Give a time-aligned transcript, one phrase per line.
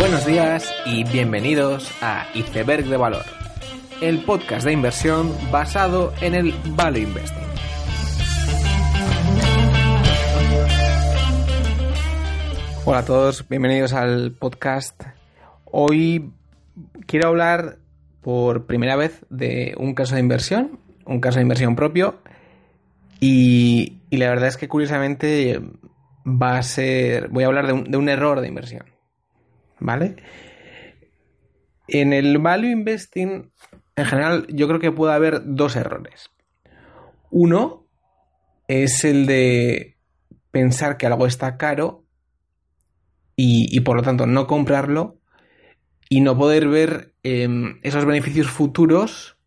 [0.00, 3.26] Buenos días y bienvenidos a Iceberg de Valor,
[4.00, 7.44] el podcast de inversión basado en el Value Investing.
[12.86, 15.02] Hola a todos, bienvenidos al podcast.
[15.66, 16.32] Hoy
[17.04, 17.76] quiero hablar
[18.22, 22.20] por primera vez de un caso de inversión, un caso de inversión propio,
[23.20, 25.60] y, la verdad es que curiosamente
[26.24, 28.89] va a ser, voy a hablar de un, de un error de inversión.
[29.80, 30.16] ¿Vale?
[31.88, 33.50] En el value investing,
[33.96, 36.30] en general, yo creo que puede haber dos errores.
[37.30, 37.86] Uno
[38.68, 39.96] es el de
[40.50, 42.04] pensar que algo está caro
[43.36, 45.18] y, por lo tanto no comprarlo
[46.10, 49.38] y no poder ver em, esos beneficios futuros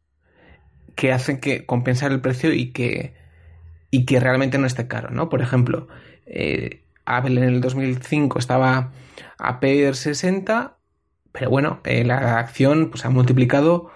[0.95, 3.13] que hacen que compensar el precio y que,
[3.91, 5.29] y que realmente no esté caro, ¿no?
[5.29, 5.87] Por ejemplo,
[6.25, 8.91] eh, Apple en el 2005 estaba
[9.37, 10.77] a per 60,
[11.31, 13.91] pero bueno, eh, la acción pues, ha multiplicado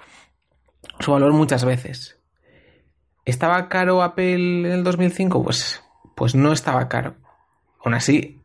[1.00, 2.20] su valor muchas veces.
[3.26, 5.44] ¿Estaba caro Apple en el 2005?
[5.44, 5.84] Pues,
[6.16, 7.16] pues no estaba caro.
[7.84, 8.42] Aún así,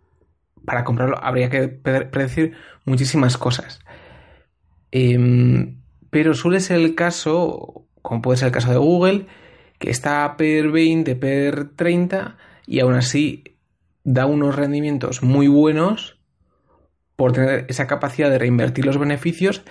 [0.65, 3.81] para comprarlo habría que predecir muchísimas cosas.
[4.91, 9.27] Em, pero suele ser el caso, como puede ser el caso de Google,
[9.79, 13.52] que está per 20, per 30 y aún así
[14.05, 16.19] da unos rendimientos muy buenos
[17.17, 19.63] por tener esa capacidad de reinvertir los beneficios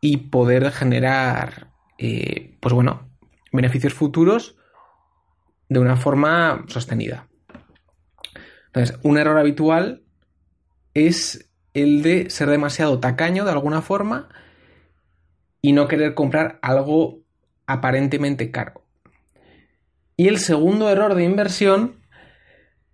[0.00, 3.08] y poder generar, eh, pues bueno,
[3.52, 4.56] beneficios futuros
[5.68, 7.28] de una forma sostenida.
[8.66, 10.02] Entonces, un error habitual
[10.94, 14.28] es el de ser demasiado tacaño de alguna forma
[15.62, 17.20] y no querer comprar algo
[17.66, 18.84] aparentemente caro.
[20.16, 21.99] Y el segundo error de inversión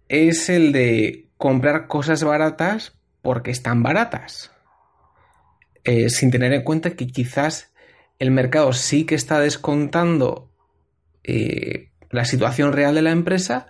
[0.08, 4.52] es el de comprar cosas baratas porque están baratas.
[5.84, 7.72] Eh, sin tener en cuenta que quizás
[8.18, 10.50] el mercado sí que está descontando
[11.22, 13.68] eh, la situación real de la empresa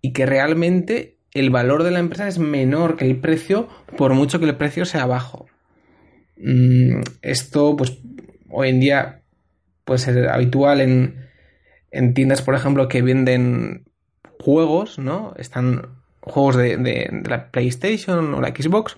[0.00, 4.38] y que realmente el valor de la empresa es menor que el precio por mucho
[4.38, 5.46] que el precio sea bajo.
[6.36, 7.98] Mm, esto pues
[8.48, 9.22] hoy en día
[9.84, 11.28] puede ser habitual en,
[11.90, 13.84] en tiendas por ejemplo que venden
[14.40, 15.34] juegos, ¿no?
[15.36, 18.96] Están juegos de, la PlayStation o la Xbox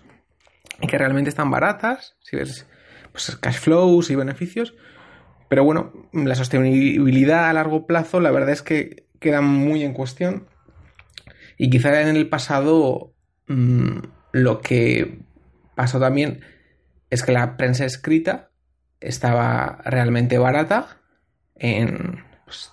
[0.80, 2.66] y que realmente están baratas, si ves
[3.12, 4.74] pues, cash flows y beneficios.
[5.48, 10.48] Pero bueno, la sostenibilidad a largo plazo, la verdad es que queda muy en cuestión.
[11.56, 13.14] Y quizá en el pasado
[13.46, 13.98] mm,
[14.32, 15.20] lo que
[15.74, 16.40] pasó también
[17.10, 18.50] es que la prensa escrita
[19.00, 21.00] estaba realmente barata
[21.54, 22.24] en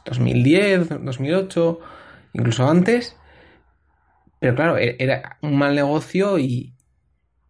[0.05, 1.79] 2010, pues, 2008
[2.33, 3.15] incluso antes.
[4.39, 6.75] Pero claro, e-, era un mal negocio y,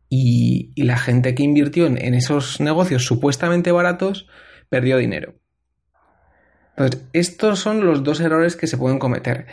[0.10, 4.28] y, la gente que invirtió en, esos negocios supuestamente baratos
[4.70, 5.36] perdió dinero.
[6.76, 9.48] Entonces, estos son los dos errores que se pueden cometer.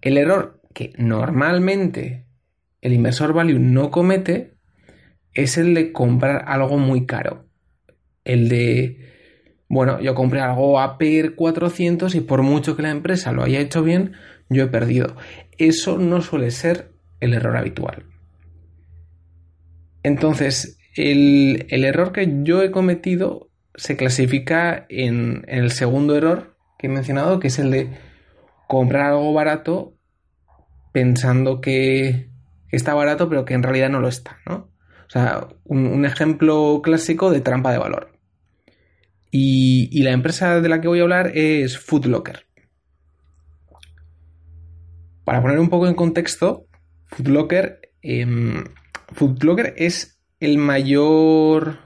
[0.00, 2.26] El error que normalmente
[2.80, 4.54] el inversor value no comete
[5.32, 7.48] es el de comprar algo muy caro.
[8.24, 9.23] El de,
[9.74, 13.58] bueno, yo compré algo a PER 400 y por mucho que la empresa lo haya
[13.58, 14.12] hecho bien,
[14.48, 15.16] yo he perdido.
[15.58, 18.04] Eso no suele ser el error habitual.
[20.04, 26.90] Entonces, el, error que yo he cometido se clasifica en, el segundo error que he
[26.90, 27.98] mencionado, que es el de
[28.68, 29.94] comprar algo barato
[30.92, 32.30] pensando que,
[32.70, 34.70] está barato, pero que en realidad no lo está, ¿no?
[35.04, 38.13] O sea, un, ejemplo clásico de trampa de valor.
[39.36, 42.46] Y, la empresa de la que voy a hablar es Foodlocker.
[45.24, 46.68] Para poner un poco en contexto,
[47.06, 48.64] Foodlocker, eh,
[49.74, 51.78] es el mayor,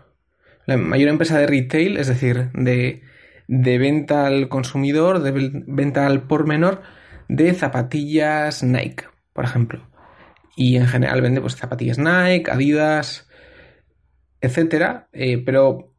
[0.66, 3.00] la mayor empresa de retail, es decir, de,
[3.48, 6.82] venta al consumidor, de venta al por menor
[7.28, 9.88] de zapatillas Nike, por ejemplo.
[10.54, 13.26] Y en general vende pues, zapatillas Nike, Adidas,
[14.42, 15.06] etc.
[15.14, 15.94] Eh, pero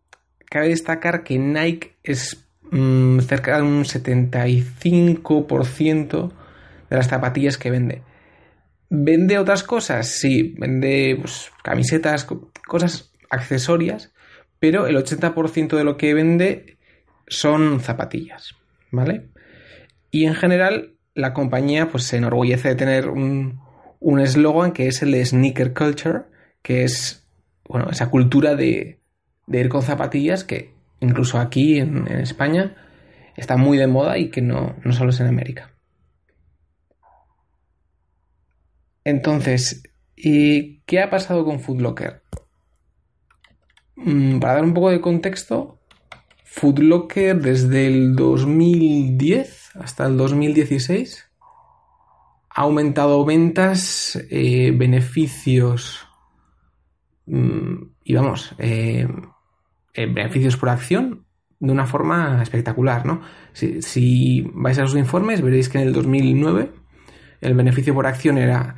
[0.50, 6.32] cabe destacar que Nike es mm, cerca de un 75%
[6.90, 8.04] de las zapatillas que vende.
[8.90, 10.08] ¿Vende otras cosas?
[10.08, 12.26] Sí, vende pues, camisetas,
[12.68, 14.12] cosas accesorias,
[14.60, 16.78] pero el 80% de lo que vende
[17.28, 18.56] son zapatillas,
[18.90, 19.28] ¿vale?
[20.10, 23.60] Y en general la compañía pues se enorgullece de tener un
[24.20, 26.22] eslogan que es el de sneaker culture,
[26.64, 27.28] que es
[27.68, 28.99] bueno, esa cultura de,
[29.52, 32.76] ir con zapatillas que incluso aquí en, España
[33.36, 35.72] está muy de moda y que no, no solo es en América.
[39.04, 39.84] Entonces,
[40.16, 42.22] ¿qué ha pasado con Foodlocker?
[43.96, 45.80] mm, para dar un poco de contexto,
[46.44, 51.26] Foodlocker desde el 2010 hasta el 2016
[52.50, 56.08] ha aumentado ventas, eh, beneficios
[57.28, 59.08] mm, y vamos, eh,
[59.94, 61.26] eh, beneficios por acción
[61.60, 63.22] de una forma espectacular, ¿no?
[63.54, 66.72] Si, vais a los informes veréis que en el 2009
[67.42, 68.76] el beneficio por acción era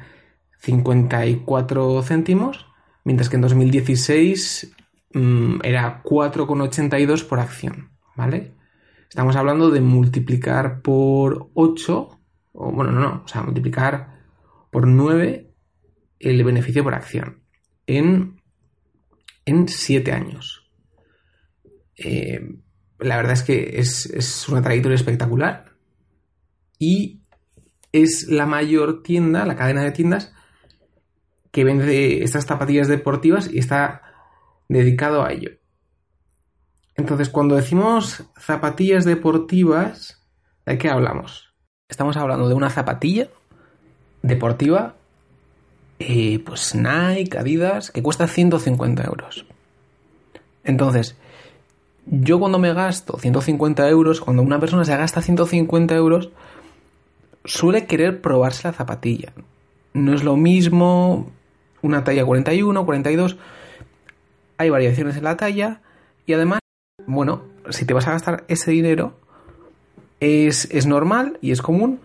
[0.59, 2.67] 54 céntimos,
[3.03, 4.75] mientras que en 2016
[5.13, 8.53] mm, era 4,82 por acción, ¿vale?
[9.09, 12.19] Estamos hablando de multiplicar por 8,
[12.53, 14.21] o bueno, no, no, o sea, multiplicar
[14.71, 15.51] por 9
[16.19, 17.41] el beneficio por acción
[17.87, 18.41] en,
[19.45, 20.60] en 7 años.
[21.97, 22.55] Eh,
[22.99, 25.71] la verdad es que es, es una trayectoria espectacular
[26.77, 27.21] y
[27.91, 30.33] es la mayor tienda, la cadena de tiendas
[31.51, 34.01] que vende estas zapatillas deportivas y está
[34.69, 35.51] dedicado a ello.
[36.95, 40.21] Entonces, cuando decimos zapatillas deportivas,
[40.65, 41.53] ¿de qué hablamos?
[41.89, 43.27] Estamos hablando de una zapatilla
[44.21, 44.95] deportiva,
[45.99, 49.45] eh, pues Nike, Adidas, que cuesta 150 euros.
[50.63, 51.17] Entonces,
[52.06, 56.30] yo cuando me gasto 150 euros, cuando una persona se gasta 150 euros,
[57.45, 59.33] suele querer probarse la zapatilla.
[59.94, 61.31] No es lo mismo
[61.81, 63.38] una talla 41, 42.
[64.57, 65.81] Hay variaciones en la talla
[66.25, 66.59] y además,
[67.06, 69.15] bueno, si te vas a gastar ese dinero,
[70.19, 72.00] es, es normal y es común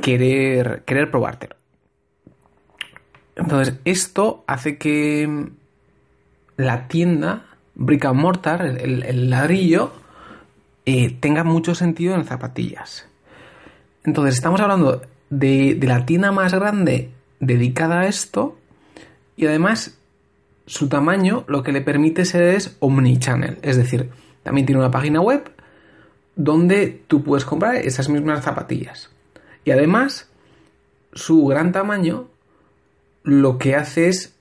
[0.00, 1.56] querer, querer probártelo.
[3.34, 5.48] Entonces, esto hace que
[6.56, 7.46] la tienda,
[7.84, 9.92] brick and mortar, el, ladrillo,
[10.86, 13.06] eh, tenga mucho sentido en zapatillas.
[14.04, 18.58] Entonces, estamos hablando de, de la tienda más grande dedicada a esto
[19.36, 19.98] y además
[20.66, 24.10] su tamaño lo que le permite ser es omnichannel, es decir,
[24.42, 25.50] también tiene una página web
[26.36, 29.10] donde tú puedes comprar esas mismas zapatillas.
[29.64, 30.28] Y además,
[31.12, 32.28] su gran tamaño
[33.22, 34.34] lo que hace es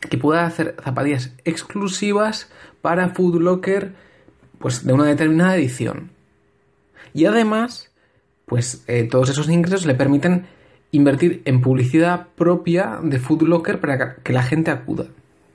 [0.00, 2.50] que pueda hacer zapatillas exclusivas
[2.84, 3.94] para Food Locker
[4.58, 6.10] pues de una determinada edición.
[7.14, 7.90] Y además,
[8.44, 10.44] pues eh, todos esos ingresos le permiten
[10.90, 15.06] invertir en publicidad propia de Foodlocker para que la gente acuda.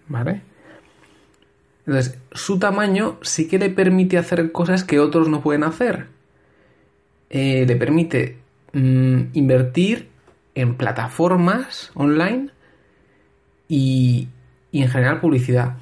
[0.07, 0.41] ¿Vale?
[1.85, 6.07] Entonces, su tamaño sí que le permite hacer cosas que otros no pueden hacer.
[7.29, 8.39] Eh, le permite
[8.73, 10.09] mm, invertir
[10.55, 12.49] en plataformas online
[13.67, 14.29] y,
[14.71, 15.77] y, en general publicidad.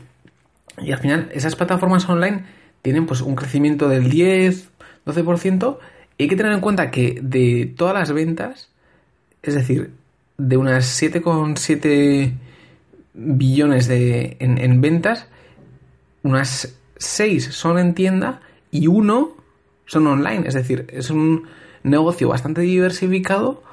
[0.77, 2.45] Y al final, esas plataformas online
[2.81, 4.69] tienen pues un crecimiento del 10,
[5.05, 5.77] 12%.
[6.17, 8.69] Y hay que tener en cuenta que de todas las ventas,
[9.41, 9.91] es decir,
[10.37, 12.33] de unas 7,7
[13.13, 15.27] billones de, en, ventas,
[16.23, 18.41] unas 6 son en tienda
[18.71, 19.35] y uno
[19.85, 20.47] son online.
[20.47, 21.47] Es decir, es un
[21.83, 23.63] negocio bastante diversificado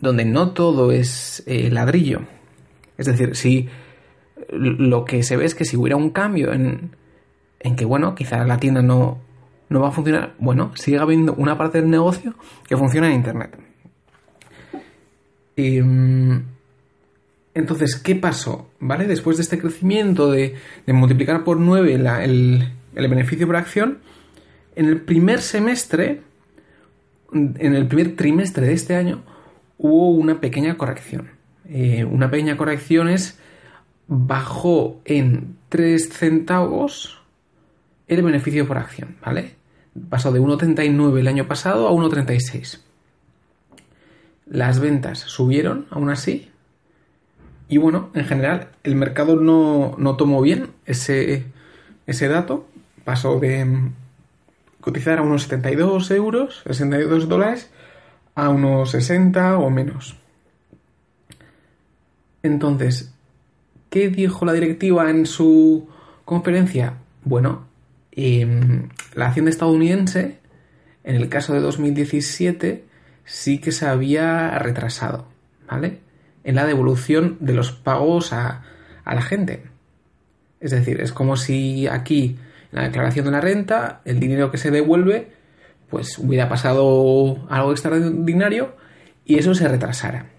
[0.00, 2.22] donde no todo es eh, ladrillo.
[2.98, 3.68] Es decir, si
[4.52, 6.96] lo que se ve es que si hubiera un cambio en,
[7.60, 9.18] en que, bueno, quizás la tienda no,
[9.68, 12.34] no va a funcionar, bueno, sigue habiendo una parte del negocio
[12.68, 13.58] que funciona en Internet.
[15.56, 16.42] Em,
[17.54, 18.70] entonces, ¿qué pasó?
[18.80, 19.06] ¿Vale?
[19.06, 20.54] Después de este crecimiento de,
[20.86, 23.98] multiplicar por 9 el, beneficio por acción,
[24.76, 26.22] en el primer semestre,
[27.32, 29.22] en el primer trimestre de este año,
[29.78, 31.30] hubo una pequeña corrección.
[31.68, 33.38] Eh, una pequeña corrección es
[34.08, 37.20] bajó en 3 centavos
[38.08, 39.54] el beneficio por acción, ¿vale?
[40.08, 42.80] Pasó de 1,39 el año pasado a 1,36.
[44.46, 46.50] Las ventas subieron, aún así.
[47.68, 51.46] Y bueno, en general, el mercado no, tomó bien ese,
[52.06, 52.66] ese dato.
[53.04, 53.90] Pasó de
[54.80, 57.70] cotizar a unos 72 euros, 62 dólares,
[58.34, 60.16] a unos 60 o menos.
[62.42, 63.14] Entonces,
[63.92, 65.86] ¿qué dijo la directiva en su
[66.24, 66.94] conferencia?
[67.24, 67.68] Bueno,
[68.10, 70.38] em, la Hacienda estadounidense,
[71.04, 72.86] en el caso de 2017,
[73.26, 75.28] sí que se había retrasado,
[75.68, 75.98] ¿vale?
[76.42, 78.64] En la devolución de los pagos a,
[79.04, 79.64] la gente.
[80.58, 82.38] Es decir, es como si aquí,
[82.72, 85.32] en la declaración de la renta, el dinero que se devuelve,
[85.90, 88.74] pues hubiera pasado algo extraordinario
[89.26, 90.30] y eso se retrasara.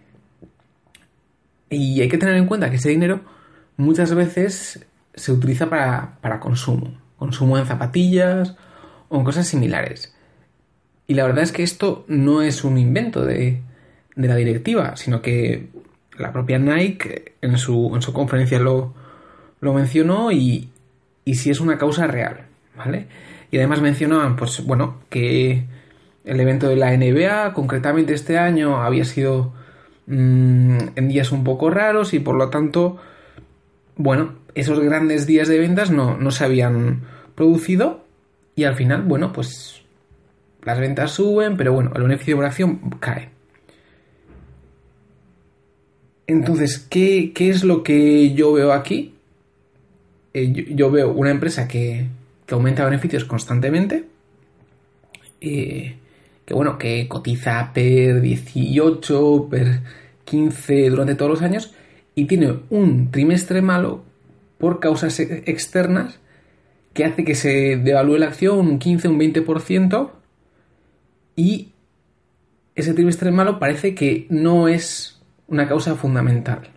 [1.69, 3.32] Y hay que tener en cuenta que ese dinero
[3.77, 6.99] muchas veces se utiliza para, para consumo.
[7.17, 8.55] Consumo en zapatillas
[9.09, 10.13] o en cosas similares.
[11.07, 13.61] Y la verdad es que esto no es un invento de,
[14.15, 15.67] la directiva, sino que
[16.17, 18.93] la propia Nike en su, en su conferencia lo,
[19.61, 20.69] mencionó y,
[21.25, 23.07] y si es una causa real, ¿vale?
[23.51, 25.65] Y además mencionaban, pues bueno, que
[26.25, 29.53] el evento de la NBA, concretamente este año, había sido
[30.07, 32.97] mm, en días un poco raros y por lo tanto,
[33.95, 37.01] bueno, esos grandes días de ventas no, no se habían
[37.35, 38.03] producido
[38.55, 39.81] y al final, bueno, pues
[40.63, 43.29] las ventas suben, pero bueno, el beneficio de acción cae.
[46.27, 49.13] Entonces, ¿qué, es lo que yo veo aquí?
[50.33, 52.07] Eh, yo, veo una empresa que,
[52.45, 54.05] que aumenta beneficios constantemente.
[55.41, 55.95] Eh,
[56.45, 59.81] que bueno, que cotiza per 18, per
[60.23, 61.73] 15 durante todos los años
[62.15, 64.03] y tiene un trimestre malo
[64.57, 66.19] por causas externas
[66.93, 70.11] que hace que se devalúe la acción un 15, un 20%
[71.35, 71.71] y
[72.75, 76.69] ese trimestre malo parece que no es una causa fundamental.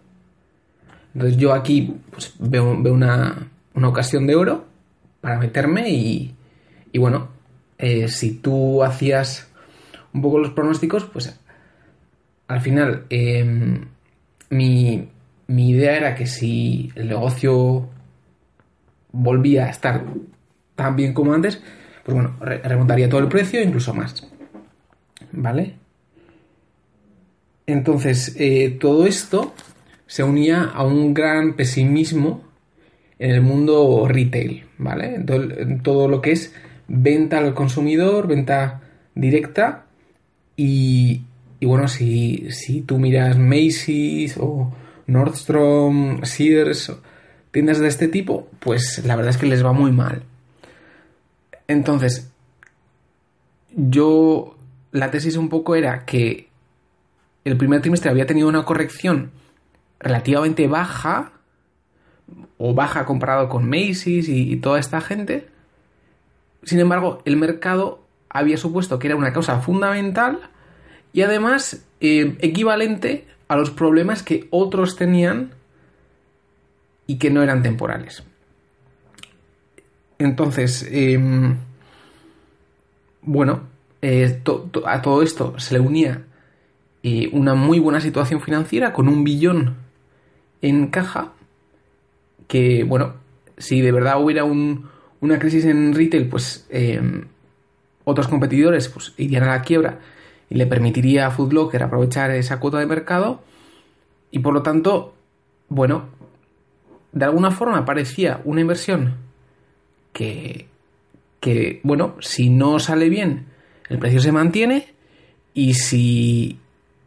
[1.15, 4.67] Entonces yo aquí pues, veo, una, ocasión de oro
[5.21, 6.35] para meterme y,
[6.93, 7.29] y bueno,
[7.79, 9.49] eh, si tú hacías
[10.13, 11.39] un poco los pronósticos, pues
[12.49, 13.87] al final em,
[14.51, 15.09] mi,
[15.49, 17.89] mi idea era que si el negocio
[19.13, 20.05] volvía a estar
[20.75, 21.61] tan bien como antes,
[22.05, 24.27] pues bueno, remontaría todo el precio, incluso más.
[25.33, 25.75] ¿Vale?
[27.67, 29.55] Entonces, eh, todo esto
[30.07, 32.45] se unía a un gran pesimismo
[33.19, 35.17] en el mundo retail, ¿vale?
[35.17, 36.55] En todo, lo que es
[36.87, 38.83] venta al consumidor, venta
[39.15, 39.87] directa
[40.55, 41.23] y,
[41.59, 44.73] y bueno, si, si, tú miras Macy's o
[45.07, 46.93] Nordstrom, Sears,
[47.51, 50.23] tiendas de este tipo, pues la verdad es que les va muy mal.
[51.69, 52.31] Entonces,
[53.75, 54.57] yo
[54.93, 56.49] la tesis un poco era que
[57.45, 59.31] el primer trimestre había tenido una corrección
[60.01, 61.33] relativamente baja,
[62.59, 65.49] o baja comparado con Macy's y, toda esta gente.
[66.63, 70.51] Sin embargo, el mercado había supuesto que era una causa fundamental
[71.13, 75.53] y además eh, equivalente a los problemas que otros tenían
[77.07, 78.25] y que no eran temporales.
[80.19, 81.57] Entonces, em,
[83.23, 83.63] bueno,
[84.03, 84.41] eh,
[84.87, 86.25] a todo esto se le unía
[87.03, 89.77] eh, una muy buena situación financiera con un billón
[90.63, 91.33] en caja
[92.49, 93.15] que, bueno,
[93.59, 97.27] si de verdad hubiera una crisis en retail, pues em,
[98.05, 100.01] otros competidores pues, irían a la quiebra
[100.49, 103.43] y le permitiría a Foodlocker aprovechar esa cuota de mercado
[104.31, 105.15] y por lo tanto,
[105.69, 106.09] bueno,
[107.13, 109.17] de alguna forma parecía una inversión
[110.13, 110.69] que,
[111.41, 113.47] que, bueno, si no sale bien,
[113.89, 114.95] el precio se mantiene
[115.55, 116.59] y si,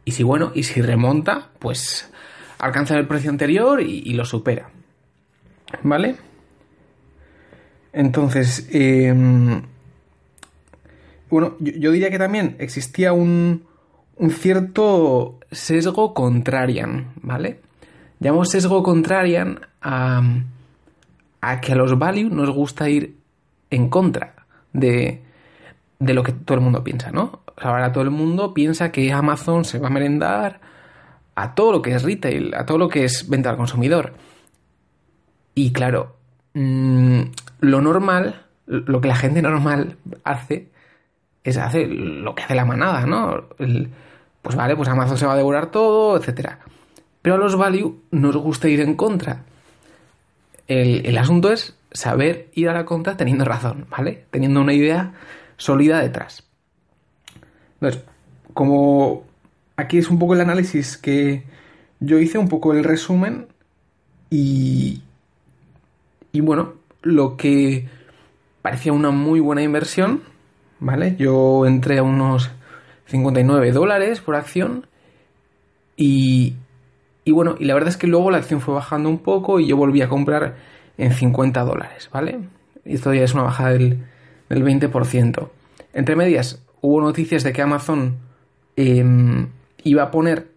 [0.04, 2.10] y si bueno, y si remonta, pues
[2.58, 4.70] alcanza el precio anterior y, lo supera.
[5.82, 6.16] ¿Vale?
[7.92, 9.62] Entonces, em,
[11.30, 13.64] bueno, yo, diría que también existía un,
[14.16, 17.60] un cierto sesgo contrarian, ¿vale?
[18.18, 20.22] Llamo sesgo contrarian a,
[21.40, 23.16] a que a los value nos gusta ir
[23.70, 24.34] en contra
[24.72, 25.22] de,
[25.98, 27.40] de lo que todo el mundo piensa, ¿no?
[27.56, 30.60] Ahora todo el mundo piensa que Amazon se va a merendar
[31.34, 34.14] a todo lo que es retail, a todo lo que es venta al consumidor.
[35.54, 36.16] Y claro,
[36.54, 37.20] mm,
[37.60, 40.68] lo normal, lo que la gente normal hace,
[41.44, 43.48] es hacer lo que hace la manada, ¿no?
[44.42, 46.52] pues vale, pues Amazon se va a devorar todo, etc.
[47.22, 49.44] Pero a los value nos gusta ir en contra.
[50.66, 54.24] El, el asunto es saber ir a la contra teniendo razón, ¿vale?
[54.30, 55.12] Teniendo una idea
[55.56, 56.44] sólida detrás.
[57.74, 58.02] Entonces,
[58.54, 59.24] como
[59.76, 61.44] aquí es un poco el análisis que
[62.00, 63.48] yo hice, un poco el resumen
[64.30, 65.02] y,
[66.32, 67.88] y bueno, lo que
[68.62, 70.22] parecía una muy buena inversión,
[70.80, 71.16] ¿vale?
[71.16, 72.50] Yo entré a unos
[73.06, 74.86] 59 dólares por acción
[75.96, 76.54] y,
[77.24, 79.66] y bueno, y la verdad es que luego la acción fue bajando un poco y
[79.66, 80.56] yo volví a comprar
[80.98, 82.40] en 50 dólares, ¿vale?
[82.84, 83.98] Y esto ya es una bajada del,
[84.48, 85.48] del 20%.
[85.92, 88.16] Entre medias, hubo noticias de que Amazon
[88.76, 89.48] em,
[89.84, 90.48] iba a poner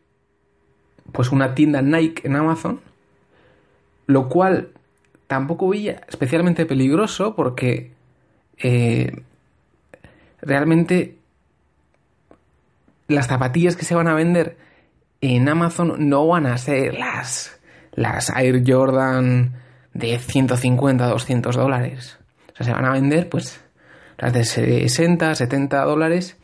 [1.11, 2.79] pues una tienda Nike en Amazon,
[4.07, 4.69] lo cual
[5.27, 7.91] tampoco veía especialmente peligroso porque
[8.57, 9.23] eh,
[10.43, 11.17] realmente
[13.07, 14.57] las zapatillas que se van a vender
[15.21, 17.59] en Amazon no van a ser las,
[17.93, 19.53] las Air Jordan
[19.93, 22.19] de 150, 200 dólares.
[22.51, 23.63] O sea, se van a vender pues
[24.17, 26.37] las de 60, 70 dólares,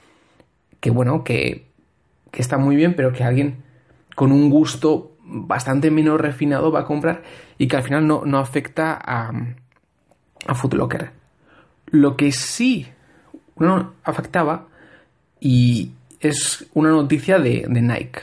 [0.79, 1.67] que bueno, que,
[2.31, 3.63] que está muy bien, pero que alguien
[4.15, 7.23] con un gusto bastante menos refinado va a comprar
[7.57, 9.31] y que al final no, afecta a,
[10.47, 11.11] a Footlocker.
[11.87, 12.87] Lo que sí
[13.59, 14.67] no afectaba
[15.39, 18.21] y es una noticia de, Nike.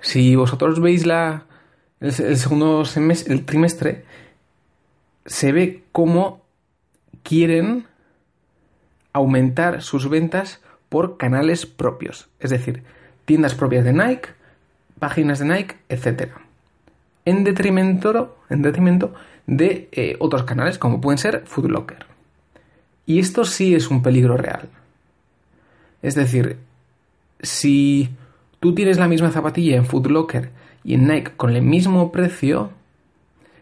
[0.00, 1.44] Si vosotros veis la,
[2.00, 4.04] el, segundo semestre, el trimestre,
[5.26, 6.42] se ve cómo
[7.22, 7.86] quieren
[9.12, 12.82] aumentar sus ventas por canales propios, es decir,
[13.24, 14.30] tiendas propias de Nike,
[14.98, 16.32] páginas de Nike, etc.
[17.24, 19.14] En detrimento, en detrimento
[19.46, 22.09] de eh, otros canales como pueden ser Footlocker.
[23.10, 24.68] Y esto sí es un peligro real.
[26.00, 26.58] Es decir,
[27.40, 28.08] si
[28.60, 30.50] tú tienes la misma zapatilla en Footlocker
[30.84, 32.70] y en Nike con el mismo precio,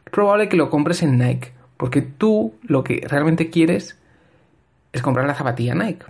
[0.04, 3.96] es probable que lo compres en Nike, porque tú lo que realmente quieres
[4.92, 6.04] es comprar la zapatilla Nike.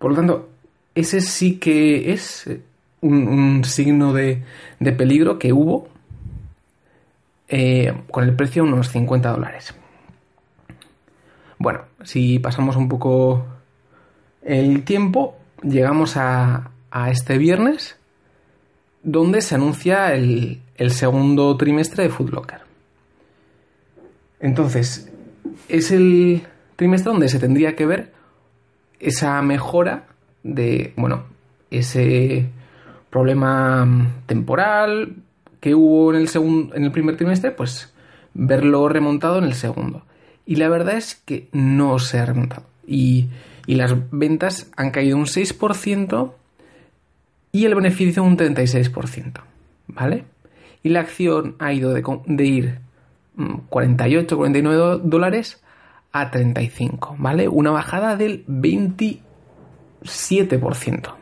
[0.00, 0.48] Por lo tanto,
[0.96, 2.50] ese sí que es
[3.00, 4.42] un, signo de,
[4.80, 5.86] peligro que hubo
[7.46, 9.72] eh, con el precio de unos 50 dólares.
[11.60, 13.46] Bueno, si pasamos un poco
[14.42, 16.70] el tiempo, llegamos a,
[17.10, 17.96] este viernes,
[19.02, 22.60] donde se anuncia el, segundo trimestre de Footlocker.
[24.40, 25.10] Entonces,
[25.68, 26.42] es el
[26.76, 28.12] trimestre donde se tendría que ver
[29.00, 30.06] esa mejora
[30.42, 31.24] de, bueno,
[31.70, 32.48] ese
[33.10, 35.16] problema temporal
[35.60, 37.92] que hubo en el, segundo, en el primer trimestre, pues
[38.34, 40.02] verlo remontado en el segundo.
[40.48, 42.64] Y la verdad es que no se ha remontado.
[42.84, 43.28] Y
[43.68, 46.32] y las ventas han caído un 6%
[47.52, 49.42] y el beneficio un 36%,
[49.88, 50.24] ¿vale?
[50.82, 52.02] Y la acción ha ido de,
[52.46, 52.78] ir
[53.68, 55.62] 48, mm, 49 dólares
[56.12, 57.46] a 35, ¿vale?
[57.46, 61.14] Una bajada del 27%,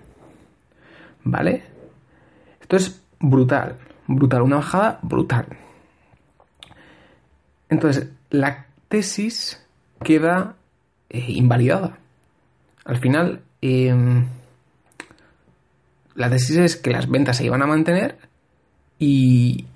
[1.24, 1.64] ¿vale?
[2.60, 3.74] Esto es brutal,
[4.06, 5.46] brutal, una bajada brutal.
[7.68, 9.62] Entonces, la tesis
[10.02, 10.56] queda
[11.08, 11.98] eh, invalidada.
[12.84, 14.26] Al final, em,
[16.14, 18.16] la tesis es que las ventas se iban a mantener
[18.98, 19.66] y,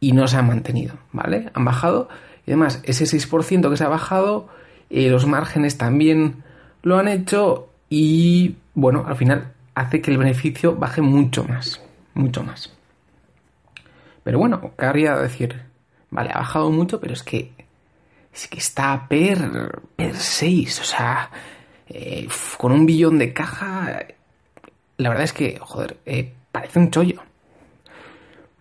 [0.00, 1.50] no se han mantenido, ¿vale?
[1.54, 2.08] Han bajado
[2.46, 4.48] y además ese 6% que se ha bajado,
[4.88, 6.42] eh, los márgenes también
[6.82, 11.80] lo han hecho y bueno, al final hace que el beneficio baje mucho más,
[12.14, 12.72] mucho más.
[14.24, 15.62] Pero bueno, querría decir,
[16.10, 17.52] vale, ha bajado mucho, pero es que
[18.32, 21.30] es que está per, per 6, o sea,
[21.88, 24.06] eh, con un billón de caja,
[24.96, 27.22] la verdad es que, joder, eh, parece un chollo.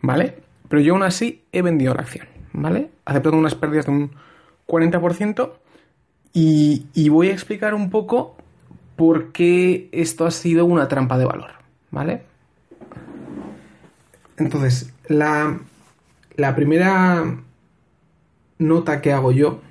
[0.02, 0.38] ¿Vale?
[0.68, 2.90] Pero yo aún así he vendido la acción, ¿vale?
[3.06, 4.12] Aceptando unas pérdidas de un
[4.68, 5.52] 40%
[6.32, 8.38] y, y voy a explicar un poco
[8.96, 11.52] por qué esto ha sido una trampa de valor,
[11.92, 12.24] ¿vale?
[14.38, 15.60] Entonces, la,
[16.36, 17.26] la primera
[18.60, 19.62] nota que hago yo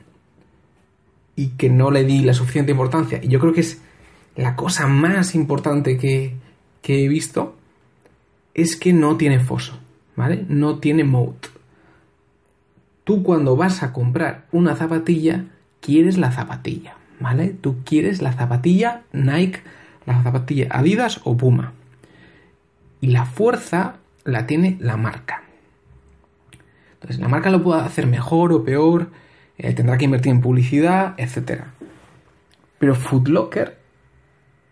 [1.37, 3.20] y que no le di la suficiente importancia.
[3.22, 3.81] Y yo creo que es
[4.35, 6.37] la cosa más importante que,
[6.83, 7.55] he visto,
[8.55, 9.79] es que no tiene foso,
[10.16, 10.44] ¿vale?
[10.48, 11.46] No tiene moat.
[13.05, 15.44] Tú cuando vas a comprar una zapatilla,
[15.81, 17.48] quieres la zapatilla, ¿vale?
[17.48, 19.61] Tú quieres la zapatilla Nike,
[20.07, 21.72] la zapatilla Adidas o Puma.
[23.01, 25.48] Y la fuerza la tiene la marca.
[26.99, 29.11] Entonces, la marca lo puede hacer mejor o peor,
[29.57, 31.63] eh, tendrá que invertir en publicidad, etc.
[32.79, 33.79] Pero Footlocker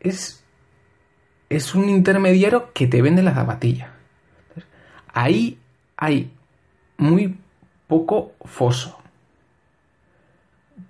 [0.01, 0.45] es,
[1.49, 3.93] es un intermediario que te vende la zapatilla.
[5.13, 5.59] ahí
[5.97, 6.31] hay
[6.99, 7.39] muy
[7.87, 8.99] poco foso.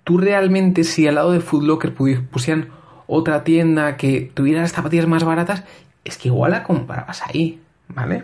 [0.03, 2.69] Tú realmente, si al lado de Footlocker pusieran
[3.07, 5.63] otra tienda que tuviera las zapatillas más baratas,
[6.03, 8.23] es que igual la comprabas ahí, ¿vale?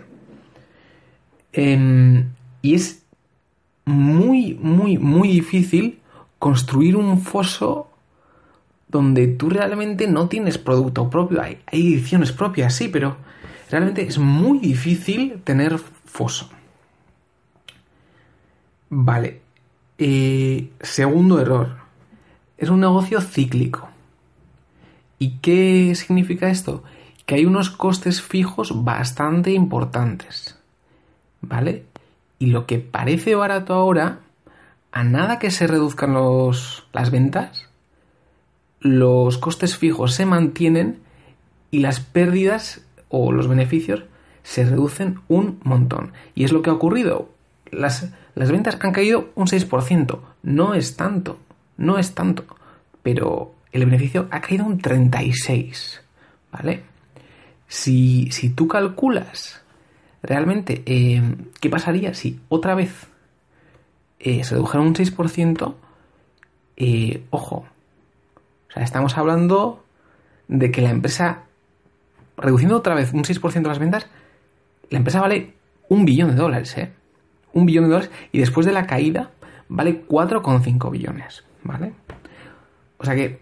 [1.52, 2.30] Em,
[2.62, 3.03] y es
[3.84, 6.00] muy, muy, muy difícil
[6.38, 7.90] construir un foso
[8.88, 11.42] donde tú realmente no tienes producto propio.
[11.42, 13.16] Hay, ediciones propias, sí, pero
[13.70, 16.48] realmente es muy difícil tener foso.
[18.88, 19.40] Vale.
[19.98, 21.76] Eh, segundo error.
[22.56, 23.88] Es un negocio cíclico.
[25.18, 26.84] ¿Y qué significa esto?
[27.26, 30.58] Que hay unos costes fijos bastante importantes.
[31.40, 31.86] ¿Vale?
[32.38, 34.20] Y lo que parece barato ahora,
[34.92, 37.68] a nada que se reduzcan los, las ventas,
[38.80, 41.00] los costes fijos se mantienen
[41.70, 44.04] y las pérdidas o los beneficios
[44.42, 46.12] se reducen un montón.
[46.34, 47.30] Y es lo que ha ocurrido.
[47.70, 50.20] Las, las ventas han caído un 6%.
[50.42, 51.38] No es tanto,
[51.76, 52.44] no es tanto.
[53.02, 56.00] Pero el beneficio ha caído un 36%.
[56.52, 56.84] ¿Vale?
[57.66, 59.63] Si, si tú calculas
[60.24, 61.22] realmente, eh,
[61.60, 63.08] ¿qué pasaría si otra vez
[64.18, 65.74] eh, se redujera un 6%?
[66.76, 67.64] eh, ojo,
[68.68, 69.84] o sea, estamos hablando
[70.48, 71.44] de que la empresa,
[72.36, 74.06] reduciendo otra vez un 6% de las ventas,
[74.90, 75.54] la empresa vale
[75.88, 76.92] un billón de dólares, ¿eh?
[77.52, 79.30] Un billón de dólares y después de la caída
[79.68, 81.92] vale 4,5 billones, ¿vale?
[82.98, 83.40] O sea que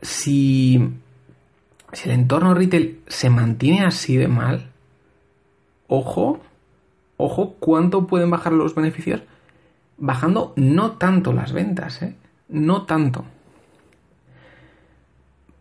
[0.00, 0.80] si,
[1.92, 4.70] si el entorno retail se mantiene así de mal,
[5.88, 6.40] ojo,
[7.16, 9.22] ojo, ¿cuánto pueden bajar los beneficios?
[9.98, 12.14] Bajando no tanto las ventas, ¿eh?
[12.48, 13.24] No tanto.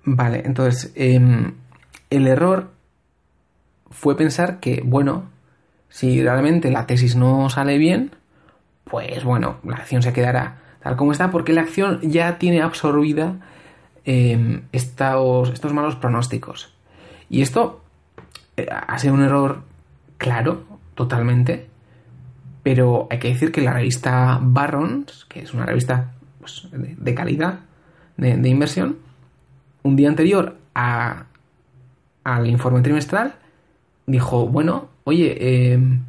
[0.03, 1.53] Vale, entonces, em,
[2.09, 2.71] el error
[3.89, 5.29] fue pensar que, bueno,
[5.89, 8.11] si realmente la tesis no sale bien,
[8.83, 13.37] pues bueno, la acción se quedará tal como está porque la acción ya tiene absorbida
[14.03, 16.75] em, estos, estos, malos pronósticos.
[17.27, 17.81] Y esto
[18.55, 19.63] eh, ha sido un error
[20.25, 20.63] claro,
[20.95, 21.67] totalmente,
[22.63, 27.59] pero hay que decir que la revista Barrons, que es una revista pues, de, calidad
[28.17, 28.97] de, inversión,
[29.83, 33.35] un día anterior al informe trimestral,
[34.07, 36.05] dijo, bueno, oye, em,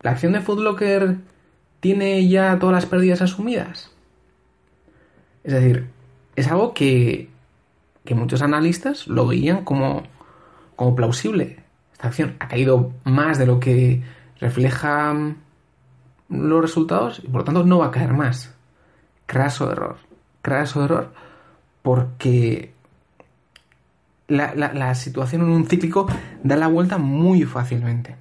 [0.00, 1.18] la acción de Foodlocker
[1.78, 3.92] tiene ya todas las pérdidas asumidas.
[5.44, 5.86] Es decir,
[6.34, 7.28] es algo que,
[8.04, 10.02] que muchos analistas lo veían como,
[10.74, 11.61] como plausible.
[12.02, 14.02] Acción ha caído más de lo que
[14.40, 15.36] reflejan
[16.28, 18.52] los resultados y por lo tanto no va a caer más.
[19.26, 19.96] Craso error.
[20.42, 21.12] Craso error
[21.82, 22.72] porque
[24.28, 26.06] la, la, situación en un cíclico
[26.42, 28.16] da la vuelta muy fácilmente.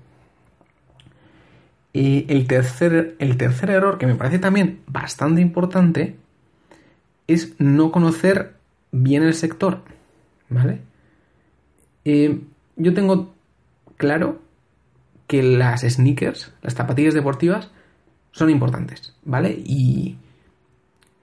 [1.93, 6.15] Y el tercer, el tercer error, que me parece también bastante importante,
[7.27, 8.55] es no conocer
[8.91, 9.81] bien el sector.
[10.49, 10.81] ¿Vale?
[12.03, 12.41] Eh,
[12.75, 13.33] yo tengo
[14.01, 14.41] claro
[15.27, 17.69] que las sneakers, las zapatillas deportivas,
[18.31, 19.51] son importantes, ¿vale?
[19.63, 20.17] Y,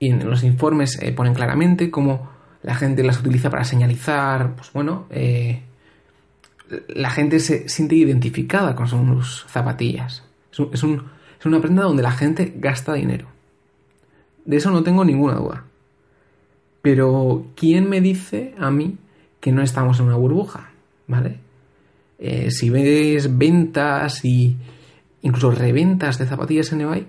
[0.00, 2.30] en los informes eh, ponen claramente cómo
[2.62, 5.62] la gente las utiliza para señalizar, pues bueno, eh,
[6.88, 10.22] la gente se siente identificada con sus zapatillas.
[10.52, 13.26] Es, es una prenda donde la gente gasta dinero.
[14.44, 15.64] De eso no tengo ninguna duda.
[16.80, 18.98] Pero, ¿quién me dice a mí
[19.40, 20.70] que no estamos en una burbuja?
[21.08, 21.47] ¿Vale?
[22.18, 24.56] Eh, si ves ventas y
[25.22, 27.06] incluso reventas de zapatillas en eBay,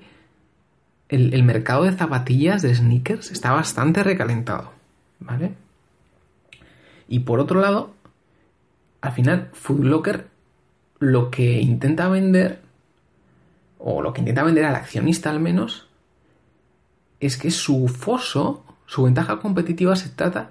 [1.10, 4.72] el, mercado de zapatillas, de sneakers, está bastante recalentado.
[5.20, 5.54] ¿Vale?
[7.08, 7.94] Y por otro lado,
[9.02, 10.28] al final, Foodlocker
[11.00, 12.62] lo que intenta vender,
[13.80, 15.88] o lo que intenta vender al accionista al menos,
[17.20, 20.50] es que su foso su ventaja competitiva se trata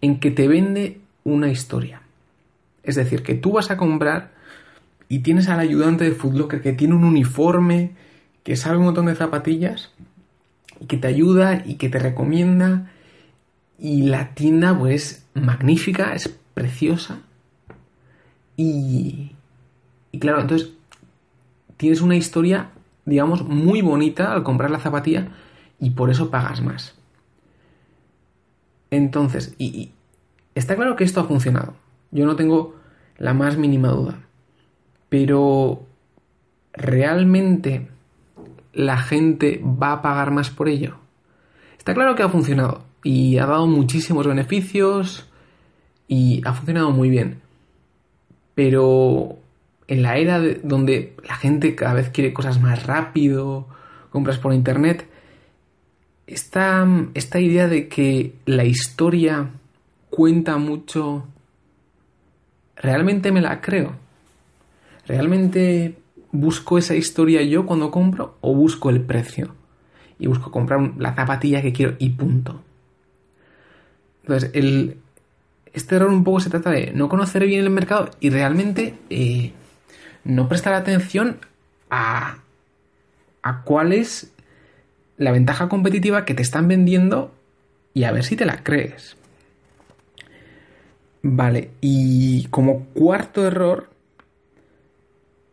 [0.00, 2.02] en que te vende una historia.
[2.82, 4.32] Es decir, que tú vas a comprar
[5.08, 7.92] y tienes al ayudante de Footlocker que tiene un uniforme,
[8.42, 9.90] que sabe un montón de zapatillas,
[10.80, 12.90] y que te ayuda y que te recomienda.
[13.78, 17.20] Y la tienda, pues, magnífica, es preciosa.
[18.56, 19.32] Y,
[20.10, 20.72] y claro, entonces
[21.76, 22.70] tienes una historia,
[23.04, 25.28] digamos, muy bonita al comprar la zapatilla
[25.80, 26.94] y por eso pagas más.
[28.90, 29.92] Entonces, y,
[30.54, 31.74] está claro que esto ha funcionado.
[32.10, 32.76] Yo no tengo
[33.16, 34.20] la más mínima duda.
[35.08, 35.86] Pero
[36.72, 37.88] ¿realmente
[38.72, 40.96] la gente va a pagar más por ello?
[41.76, 45.26] Está claro que ha funcionado y ha dado muchísimos beneficios
[46.06, 47.40] y ha funcionado muy bien.
[48.54, 49.38] Pero
[49.86, 53.66] en la era donde la gente cada vez quiere cosas más rápido,
[54.10, 55.08] compras por internet,
[56.26, 59.50] esta, esta idea de que la historia
[60.10, 61.26] cuenta mucho,
[62.80, 63.96] realmente me la creo.
[65.06, 65.98] ¿Realmente
[66.32, 69.54] busco esa historia yo cuando compro o busco el precio?
[70.18, 72.62] Y busco comprar la zapatilla que quiero y punto.
[74.22, 74.98] Entonces, el,
[75.72, 79.52] este error un poco se trata de no conocer bien el mercado y realmente eh,
[80.24, 81.38] no prestar atención
[81.88, 82.38] a,
[83.42, 84.32] a cuál es
[85.16, 87.32] la ventaja competitiva que te están vendiendo
[87.94, 89.17] y a ver si te la crees.
[91.22, 93.90] Vale, y como cuarto error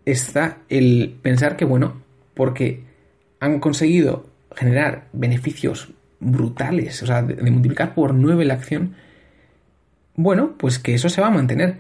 [0.06, 2.01] está el pensar que, bueno,
[2.34, 2.84] porque
[3.39, 8.95] han conseguido generar beneficios brutales, o sea, de, multiplicar por 9 la acción,
[10.15, 11.80] bueno, pues que eso se va a mantener.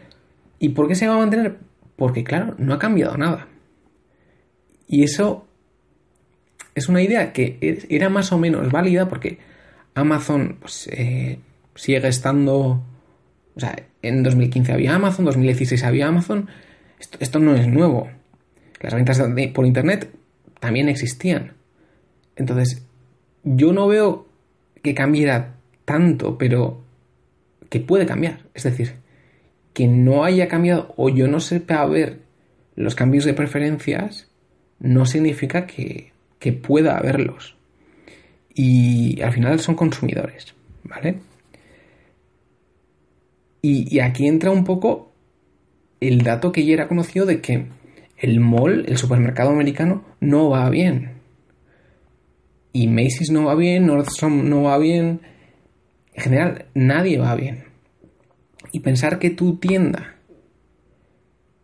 [0.59, 1.57] ¿Y por qué se va a mantener?
[1.95, 3.47] Porque, claro, no ha cambiado nada.
[4.87, 5.47] Y eso
[6.73, 9.39] es una idea que era más o menos válida porque
[9.93, 11.39] Amazon pues, eh,
[11.75, 12.83] sigue estando...
[13.55, 16.49] O sea, en 2015 había Amazon, 2016 había Amazon.
[17.19, 18.09] Esto, no es nuevo.
[18.81, 19.21] Las ventas
[19.53, 20.09] por Internet
[20.59, 21.53] también existían.
[22.35, 22.85] Entonces,
[23.43, 24.27] yo no veo
[24.81, 26.81] que cambiara tanto, pero
[27.69, 28.39] que puede cambiar.
[28.53, 28.93] Es decir,
[29.73, 32.19] que no haya cambiado o yo no sepa ver
[32.75, 34.27] los cambios de preferencias,
[34.79, 37.55] no significa que, que pueda haberlos.
[38.53, 41.19] Y al final son consumidores, ¿vale?
[43.67, 45.11] Y, aquí entra un poco
[45.99, 47.65] el dato que ya era conocido de que
[48.15, 51.13] el mall, el supermercado americano, no va bien.
[52.73, 55.21] Y Macy's no va bien, Nordstrom no va bien.
[56.13, 57.63] En general, nadie va bien.
[58.71, 60.17] Y pensar que tu tienda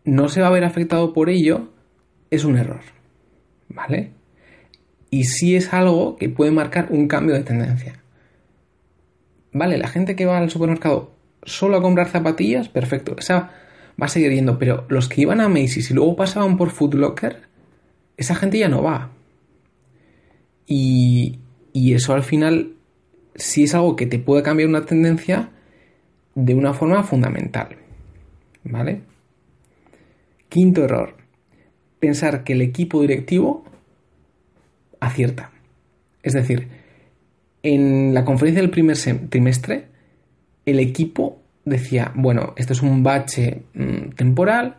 [0.04, 1.70] no se va a ver afectado por ello
[2.32, 2.82] es un error.
[3.70, 4.14] ¿Vale?
[5.12, 8.02] Y sí es algo que puede marcar un cambio de tendencia.
[9.54, 13.15] Vale, la gente que va al supermercado solo a comprar zapatillas, perfecto.
[13.17, 13.51] Esa
[14.01, 16.93] va a seguir yendo, pero los que iban a Macy's y luego pasaban por Foot
[16.95, 17.43] Locker,
[18.17, 19.12] esa gente ya no va.
[20.65, 21.39] Y,
[21.73, 22.75] y eso al final
[23.36, 25.49] sí es algo que te puede cambiar una tendencia
[26.36, 27.75] de una forma fundamental.
[28.63, 29.01] ¿Vale?
[30.49, 31.15] Quinto error.
[31.99, 33.63] Pensar que el equipo directivo
[34.99, 35.51] acierta.
[36.23, 36.67] Es decir,
[37.63, 38.97] en la conferencia del primer
[39.30, 39.90] trimestre
[40.65, 44.78] el equipo decía, bueno, esto es un bache mm, temporal,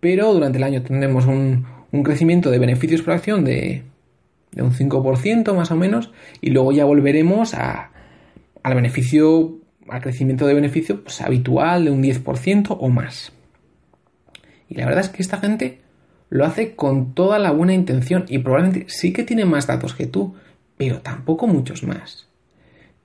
[0.00, 1.66] pero durante el año tendremos un,
[2.04, 3.82] crecimiento de beneficios por acción de,
[4.52, 6.10] de, un 5% más o menos,
[6.40, 7.90] y luego ya volveremos a,
[8.62, 13.32] al beneficio, al crecimiento de beneficio pues, habitual de un 10% o más.
[14.68, 15.80] Y la verdad es que esta gente
[16.30, 20.06] lo hace con toda la buena intención y probablemente sí que tiene más datos que
[20.06, 20.34] tú,
[20.78, 22.26] pero tampoco muchos más.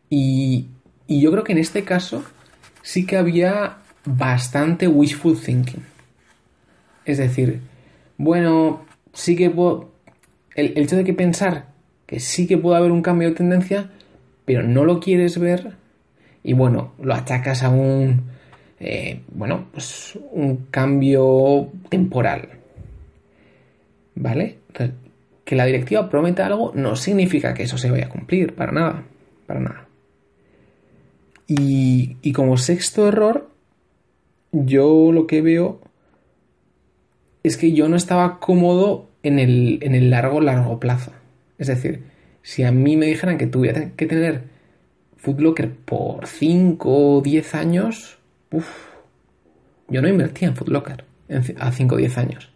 [0.09, 0.69] Y,
[1.07, 2.23] y yo creo que en este caso
[2.81, 5.83] sí que había bastante wishful thinking.
[7.05, 7.61] Es decir,
[8.17, 9.91] bueno, sí que puedo...
[10.55, 11.67] El, hecho de que pensar
[12.05, 13.89] que sí que puede haber un cambio de tendencia,
[14.45, 15.73] pero no lo quieres ver
[16.43, 18.23] y bueno, lo achacas a un...
[18.79, 22.49] Eh, bueno, pues un cambio temporal.
[24.15, 24.59] ¿Vale?
[25.43, 29.03] que la directiva prometa algo no significa que eso se vaya a cumplir, para nada,
[29.45, 29.86] para nada.
[31.47, 33.49] Y, como sexto error,
[34.51, 35.79] yo lo que veo
[37.43, 41.11] es que yo no estaba cómodo en el, en el largo, largo plazo.
[41.57, 42.03] Es decir,
[42.41, 44.43] si a mí me dijeran que tuviera que tener
[45.17, 48.19] Footlocker por 5 o 10 años,
[48.51, 48.67] uff,
[49.87, 51.05] yo no invertía en Footlocker
[51.59, 52.51] a 5 o 10 años.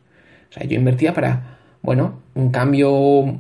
[0.50, 3.40] O sea, yo invertía para, bueno, un cambio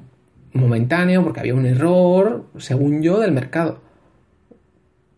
[0.53, 3.81] momentáneo porque había un error, según yo, del mercado.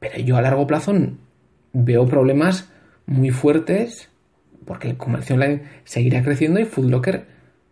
[0.03, 0.93] Pero yo a largo plazo
[1.71, 2.69] veo problemas
[3.05, 4.09] muy fuertes
[4.65, 7.25] porque el comercio online seguirá creciendo y Foodlocker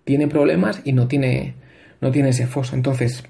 [0.05, 1.55] tiene problemas y no tiene,
[1.99, 2.77] no tiene ese foso.
[2.77, 3.25] Entonces,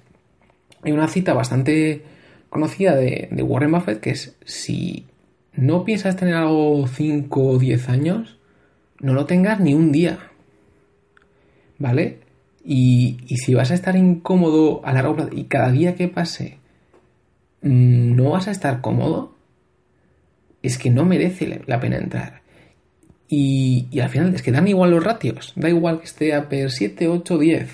[0.83, 2.03] hay una cita bastante
[2.51, 5.07] conocida de, Warren Buffett que es si
[5.53, 8.37] no piensas tener algo 5 o 10 años,
[8.99, 10.19] no lo tengas ni un día.
[11.79, 12.19] ¿Vale?
[12.63, 16.60] Y, y, si vas a estar incómodo a largo plazo y cada día que pase
[17.61, 19.35] no vas a estar cómodo,
[20.63, 22.41] es que no merece la pena entrar.
[23.27, 26.69] Y, al final es que dan igual los ratios, da igual que esté a per
[26.69, 27.69] 7, 8, 10.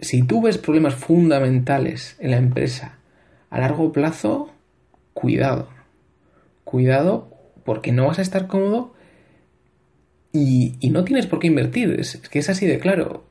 [0.00, 2.98] si tú ves problemas fundamentales en la empresa
[3.50, 4.50] a largo plazo,
[5.12, 5.68] cuidado.
[6.64, 7.28] Cuidado
[7.64, 8.94] porque no vas a estar cómodo
[10.32, 11.94] y, no tienes por qué invertir.
[11.98, 13.24] Es, que es así de claro.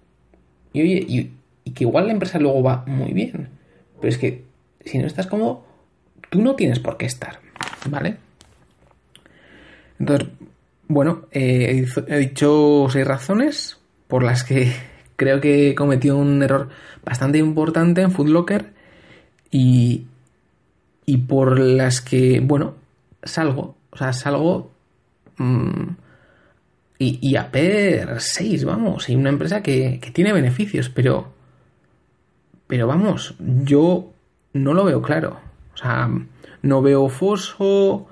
[0.73, 1.31] Y oye,
[1.63, 3.60] y que igual la empresa luego va muy bien
[4.01, 4.43] pero es que
[4.83, 5.63] si no estás cómodo,
[6.29, 7.39] tú no tienes por qué estar,
[7.87, 8.17] ¿vale?
[9.99, 10.29] Entonces,
[10.87, 14.73] bueno, eh, he dicho seis razones por las que
[15.15, 16.69] creo que cometió un error
[17.05, 18.73] bastante importante en Foodlocker
[19.51, 20.05] y,
[21.05, 22.75] y por las que, bueno,
[23.23, 24.71] salgo, o sea, salgo
[25.37, 25.89] mm,
[27.03, 31.33] y, a per 6, vamos, y una empresa que, que tiene beneficios, pero
[32.71, 34.13] pero vamos, yo
[34.53, 35.41] no lo veo claro.
[35.73, 36.09] O sea,
[36.61, 38.07] no veo foso.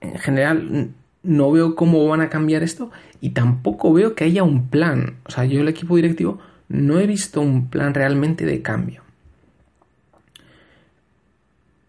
[0.00, 0.90] En general,
[1.22, 2.90] no veo cómo van a cambiar esto.
[3.20, 5.18] Y tampoco veo que haya un plan.
[5.24, 9.02] O sea, yo el equipo directivo no he visto un plan realmente de cambio.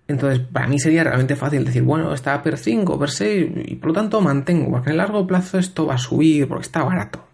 [0.08, 3.88] Entonces, para mí sería realmente fácil decir, bueno, está per 5, per 6, y por
[3.88, 7.26] lo tanto mantengo, porque en el largo plazo esto va a subir, porque está barato.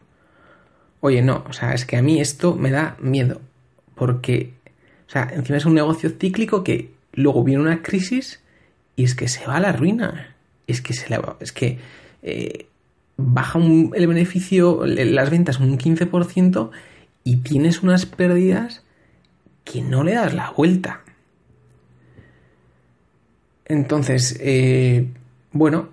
[1.01, 3.41] Oye, no, o sea, es que a mí esto me da miedo.
[3.99, 4.53] Porque,
[5.09, 8.39] o sea, encima es un negocio cíclico que luego viene una crisis
[8.95, 10.37] y es que se va a la ruina.
[10.67, 11.07] Es que se
[11.41, 11.79] es que
[12.23, 12.67] eh,
[13.17, 16.69] baja el beneficio, las ventas un 15%
[17.25, 18.83] y tienes unas pérdidas
[19.65, 21.01] que no le das la vuelta.
[23.65, 25.07] Entonces, eh,
[25.51, 25.89] bueno,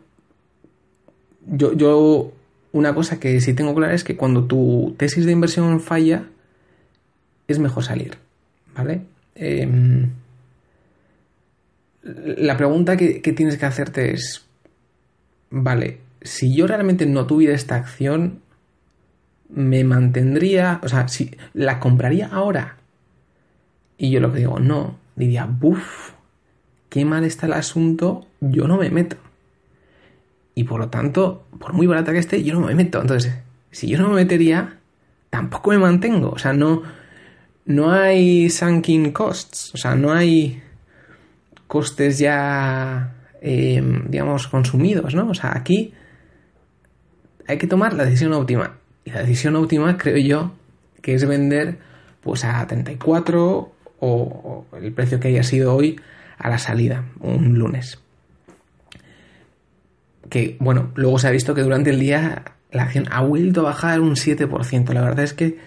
[1.44, 2.32] yo, yo
[2.70, 6.28] una cosa que sí tengo clara es que cuando tu tesis de inversión falla,
[7.48, 8.16] es mejor salir,
[8.74, 9.02] ¿vale?
[9.34, 10.10] Em,
[12.02, 14.44] la pregunta que, tienes que hacerte es,
[15.50, 18.40] vale, si yo realmente no tuviera esta acción,
[19.48, 22.76] me mantendría, o sea, si la compraría ahora.
[23.98, 26.12] Y yo lo que digo, no, diría, buf,
[26.88, 29.16] qué mal está el asunto, yo no me meto.
[30.54, 33.00] Y por lo tanto, por muy barata que esté, yo no me meto.
[33.00, 33.36] Entonces,
[33.70, 34.78] si yo no me metería,
[35.28, 36.30] tampoco me mantengo.
[36.30, 36.82] O sea, no,
[37.66, 39.74] no hay sunken costs.
[39.74, 40.62] O sea, no hay
[41.66, 45.28] costes ya, eh, digamos, consumidos, ¿no?
[45.28, 45.92] O sea, aquí
[47.46, 48.78] hay que tomar la decisión óptima.
[49.04, 50.52] Y la decisión óptima, creo yo,
[51.02, 51.78] que es vender
[52.22, 56.00] pues a 34 o, el precio que haya sido hoy
[56.38, 58.00] a la salida, un lunes.
[60.28, 63.64] Que, bueno, luego se ha visto que durante el día la acción ha vuelto a
[63.64, 64.92] bajar un 7%.
[64.92, 65.58] La verdad es que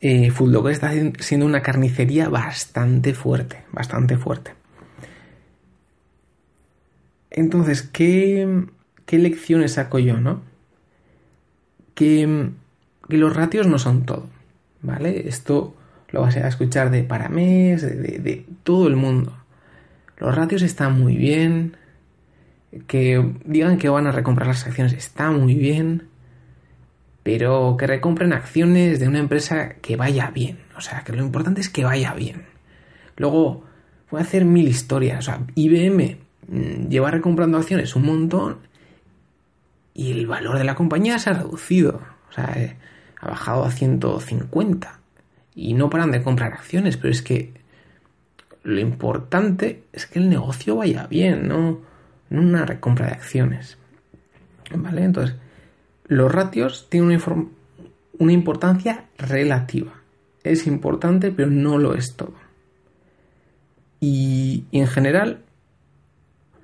[0.00, 0.32] eh,
[0.70, 4.52] está siendo una carnicería bastante fuerte, bastante fuerte.
[7.30, 8.66] Entonces, ¿qué,
[9.04, 10.42] qué lecciones saco yo, no?
[11.94, 12.50] Que,
[13.08, 14.28] los ratios no son todo,
[14.82, 15.28] ¿vale?
[15.28, 15.74] Esto
[16.10, 19.36] lo vas a escuchar de Paramés, de, todo el mundo.
[20.18, 21.76] Los ratios están muy bien,
[22.86, 26.08] que digan que van a recomprar las acciones está muy bien,
[27.26, 30.60] pero que recompren acciones de una empresa que vaya bien.
[30.76, 32.44] O sea, que lo importante es que vaya bien.
[33.16, 33.64] Luego,
[34.10, 35.18] voy a hacer mil historias.
[35.18, 38.58] O sea, IBM Mm, lleva recomprando acciones un montón
[39.94, 42.02] y el valor de la compañía se ha reducido.
[42.28, 42.76] O sea, eh,
[43.20, 45.00] ha bajado a 150.
[45.54, 47.54] Y no paran de comprar acciones, pero es que
[48.62, 51.80] lo importante es que el negocio vaya bien, no,
[52.28, 53.78] no una recompra de acciones.
[54.74, 55.04] ¿Vale?
[55.04, 55.36] Entonces,
[56.06, 57.46] los ratios tienen una,
[58.18, 59.92] una importancia relativa.
[60.44, 62.34] Es importante, pero no lo es todo.
[64.00, 65.40] Y, en general,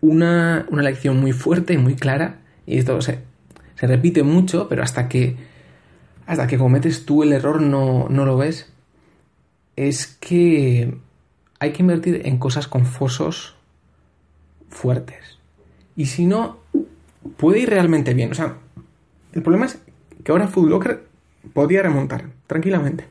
[0.01, 3.21] una, lección muy fuerte y muy clara, y esto se,
[3.79, 5.37] repite mucho, pero hasta que,
[6.27, 8.73] hasta que cometes tú el error no, no lo ves,
[9.75, 10.97] es que
[11.59, 13.57] hay que invertir en cosas con fosos
[14.69, 15.39] fuertes.
[15.97, 16.59] Y si no,
[17.37, 18.31] puede ir realmente bien.
[18.31, 18.59] O sea,
[19.33, 19.81] el problema es
[20.25, 21.07] que ahora Foodlocker
[21.53, 23.07] podía remontar tranquilamente.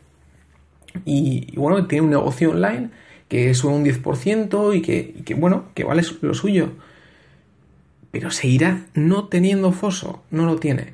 [1.06, 2.90] Y, bueno, tiene un negocio online
[3.28, 6.74] que sube un 10% y que, y que, bueno, que vale lo suyo.
[8.12, 10.94] Pero seguirá no teniendo foso, no lo tiene.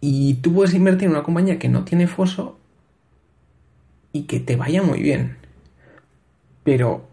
[0.00, 2.58] Y tú puedes invertir en una compañía que no tiene foso
[4.12, 5.36] y que te vaya muy bien.
[6.62, 7.08] Pero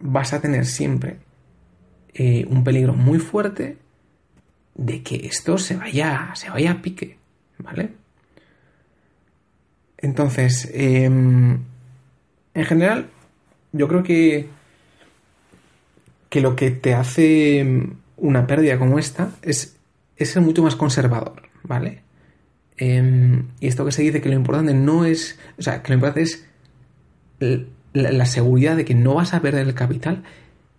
[0.00, 1.18] vas a tener siempre
[2.14, 3.78] eh, un peligro muy fuerte
[4.74, 7.18] de que esto se vaya, se vaya a pique,
[7.58, 7.90] ¿vale?
[9.98, 11.60] Entonces, em,
[12.54, 13.08] en general,
[13.72, 14.48] yo creo que,
[16.28, 17.64] que lo que te hace
[18.16, 19.76] una pérdida como esta es,
[20.18, 22.02] ser mucho más conservador, ¿vale?
[22.76, 25.94] Em, y esto que se dice que lo importante no es, o sea, que lo
[25.94, 26.44] importante es
[27.92, 30.24] la, seguridad de que no vas a perder el capital,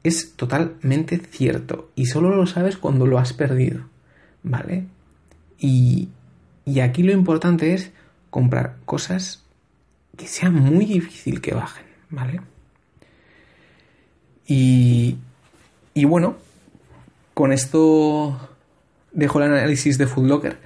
[0.08, 1.92] es totalmente cierto.
[1.96, 3.82] Y solo lo sabes cuando lo has perdido,
[4.44, 4.86] ¿vale?
[5.60, 6.10] Y,
[6.66, 7.92] y aquí lo importante es
[8.30, 9.44] comprar cosas
[10.18, 11.86] que sea muy difícil que bajen.
[12.10, 12.42] ¿vale?
[14.48, 15.18] Y,
[15.94, 16.36] y bueno,
[17.34, 18.50] con esto
[19.12, 20.58] dejo el análisis de Foodlocker.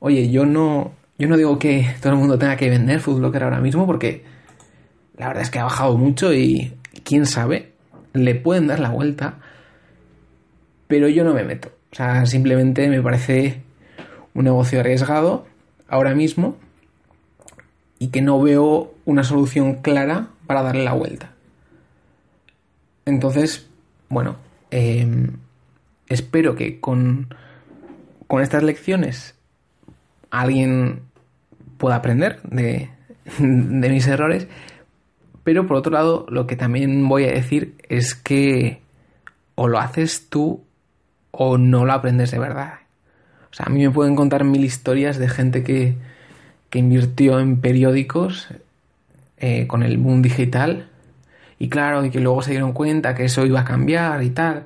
[0.00, 3.60] Oye, yo no, yo no digo que todo el mundo tenga que vender Foodlocker ahora
[3.60, 4.24] mismo porque
[5.16, 7.72] la verdad es que ha bajado mucho y quién sabe,
[8.14, 9.34] le pueden dar la vuelta,
[10.86, 11.68] pero yo no me meto.
[11.92, 13.60] O sea, simplemente me parece
[14.32, 15.46] un negocio arriesgado
[15.88, 16.56] ahora mismo
[17.98, 21.32] y que no veo una solución clara para darle la vuelta.
[23.04, 23.68] Entonces,
[24.08, 24.36] bueno,
[24.70, 25.36] em,
[26.08, 27.34] espero que con,
[28.26, 29.34] con estas lecciones
[30.30, 31.02] alguien
[31.78, 32.90] pueda aprender de,
[33.38, 34.48] de mis errores,
[35.44, 38.80] pero por otro lado, lo que también voy a decir es que
[39.54, 40.64] o lo haces tú
[41.30, 42.74] o no lo aprendes de verdad.
[43.50, 45.96] O sea, a mí me pueden contar mil historias de gente que,
[46.70, 48.48] que invirtió en periódicos
[49.38, 50.88] eh, con el boom digital.
[51.58, 54.64] Y claro, y que luego se dieron cuenta que eso iba a cambiar y tal.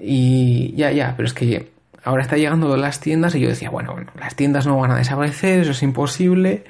[0.00, 1.70] Y ya, ya, pero es que
[2.04, 4.96] ahora está llegando las tiendas y yo decía, bueno, bueno, las tiendas no van a
[4.96, 6.64] desaparecer, eso es imposible,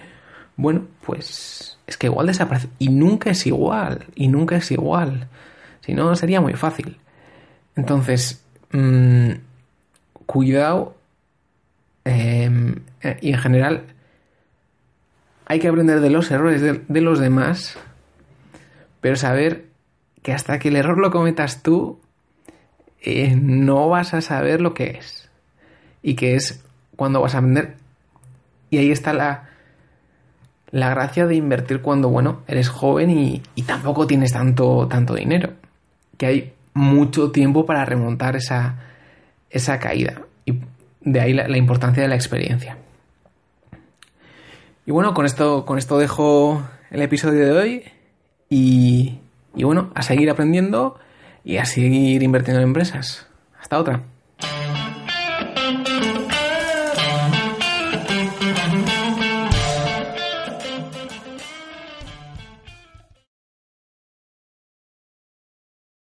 [0.56, 2.68] bueno, pues es que igual desaparece.
[2.78, 5.28] Y nunca es igual, y nunca es igual.
[5.80, 6.98] Si no, sería muy fácil.
[7.76, 8.42] Entonces,
[8.72, 9.32] mmm,
[10.26, 10.96] cuidado.
[12.04, 12.80] Eh,
[13.20, 13.84] y en general,
[15.46, 17.78] hay que aprender de los errores de, de, los demás,
[19.00, 19.66] pero saber
[20.22, 22.00] que hasta que el error lo cometas tú,
[23.00, 25.28] eh, no vas a saber lo que es.
[26.02, 26.64] Y que es
[26.96, 27.76] cuando vas a aprender.
[28.70, 29.50] Y ahí está la,
[30.74, 35.52] la gracia de invertir cuando, bueno, eres joven y, y, tampoco tienes tanto, tanto dinero.
[36.18, 38.74] Que hay mucho tiempo para remontar esa,
[39.50, 40.22] esa caída.
[40.44, 40.58] Y
[41.00, 42.76] de ahí la, importancia de la experiencia.
[44.84, 46.60] Y bueno, con esto, con esto dejo
[46.90, 47.84] el episodio de hoy
[48.50, 49.20] y,
[49.54, 50.98] y bueno, a seguir aprendiendo
[51.44, 53.28] y a seguir invirtiendo en empresas.
[53.60, 54.02] Hasta otra.